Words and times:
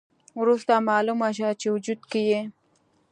وروسته 0.41 0.73
مالومه 0.87 1.29
شوه 1.37 1.51
چې 1.61 1.67
وجود 1.75 1.99
کې 2.11 2.21
یې 2.29 2.41